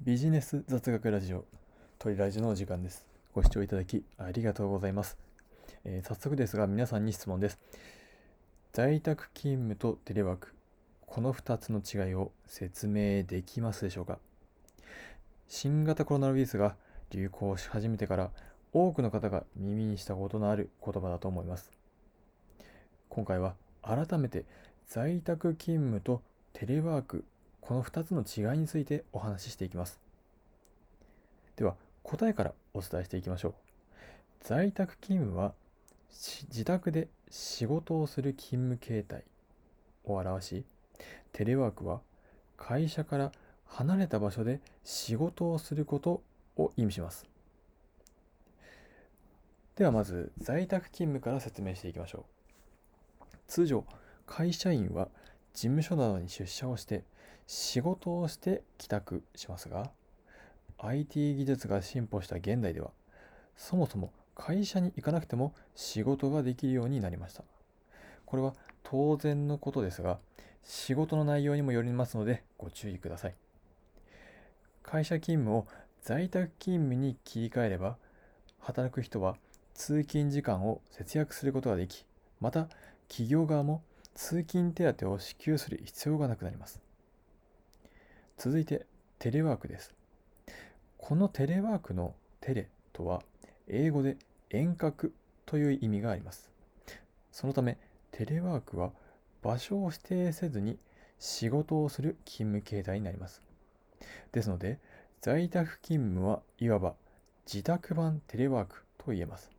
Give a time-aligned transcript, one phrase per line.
[0.00, 1.44] ビジネス雑学ラジオ、
[1.98, 3.04] トリラジのお時間です。
[3.32, 5.18] ご視聴いただきありがとうございます。
[5.84, 7.58] えー早速ですが、皆さんに質問です。
[8.72, 10.54] 在宅勤務とテレワーク、
[11.04, 14.20] この2つの違いを説明できますでしょうか？
[15.48, 16.76] 新型コロナウイルスが
[17.10, 18.30] 流行し始めてから、
[18.72, 21.72] 多くの方が耳にしたことのある言葉だと思います。
[23.08, 24.44] 今回は改めて
[24.86, 26.22] 在宅勤務と
[26.52, 27.24] テレワーク
[27.68, 30.00] この2つの違いについてお話ししていきます。
[31.54, 33.54] では、答えからお伝えしていきましょう。
[34.40, 35.52] 在宅勤務は、
[36.08, 39.22] 自宅で仕事をする勤務形態
[40.06, 40.64] を表し、
[41.34, 42.00] テレワークは
[42.56, 43.32] 会社から
[43.66, 46.22] 離れた場所で仕事をすること
[46.56, 47.26] を意味します。
[49.76, 52.24] ではまず、在宅勤務から説明していきましょ
[53.20, 53.26] う。
[53.46, 53.84] 通常、
[54.26, 55.08] 会社員は
[55.52, 57.04] 事務所などに出社をして
[57.48, 59.90] 仕事をして帰宅しますが
[60.76, 62.90] IT 技術が進歩した現代では
[63.56, 67.42] そもそも会社に行かなくても仕事ができるようになりました
[68.26, 70.18] これは当然のことですが
[70.62, 73.34] 仕事の内容にもよりますのでご注意ください
[74.82, 75.66] 会社勤務を
[76.02, 77.96] 在宅勤務に切り替えれば
[78.60, 79.36] 働く人は
[79.72, 82.04] 通勤時間を節約することができ
[82.42, 82.68] また
[83.08, 83.82] 企業側も
[84.14, 86.87] 通勤手当を支給する必要がなくなります。
[88.38, 88.86] 続いて、
[89.18, 89.92] テレワークです。
[90.96, 93.20] このテレワークのテレとは、
[93.66, 94.16] 英語で
[94.50, 95.12] 遠隔
[95.44, 96.48] という意味があります。
[97.32, 97.78] そのため、
[98.12, 98.92] テレワークは
[99.42, 100.78] 場所を指定せずに
[101.18, 103.42] 仕事をする勤務形態になります。
[104.30, 104.78] ですので、
[105.20, 106.94] 在宅勤務はいわば
[107.44, 109.50] 自宅版テレワークと言えます。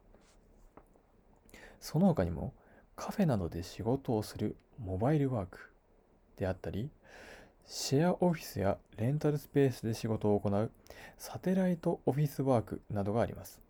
[1.82, 2.54] その他にも、
[2.96, 5.60] カフェなどで仕事をするモバイルワーク
[6.38, 6.90] であったり、
[7.72, 10.72] シェアオフィスやレンタルスペースで仕事を行う
[11.20, 13.62] サテライトオフィスワークなどがあります。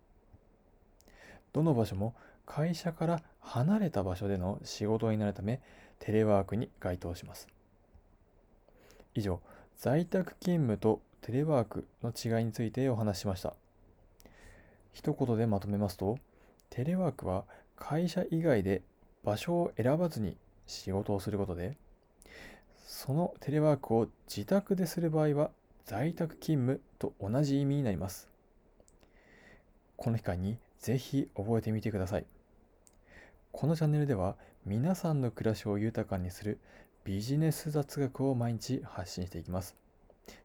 [1.52, 2.14] どの場所も
[2.46, 5.60] 会社から離れた場所での仕事になるため、
[5.98, 7.46] テレワークに該当します。
[9.14, 9.38] 以上、
[9.76, 13.52] 在宅勤務とテレワークの違いについてお話ししました。
[14.94, 16.16] 一言でまとめますと、
[16.70, 17.44] テレワークは
[17.76, 18.80] 会社以外で
[19.24, 21.76] 場所を選ばずに仕事をすることで、
[23.10, 25.50] そのテレワークを自宅でする場合は
[25.84, 28.28] 在宅勤務と同じ意味になります。
[29.96, 32.24] この機会にぜひ覚えてみてください。
[33.50, 36.60] このチャンネルでは皆さんの暮らしを豊かにする
[37.02, 39.74] ビジネス雑学を毎日発信していきます。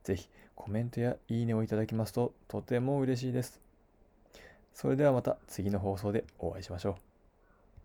[0.03, 3.61] ぜひコメントやいいねをいただきますととても嬉しいです。
[4.73, 7.14] それではまた次の放送でお会いしましょう。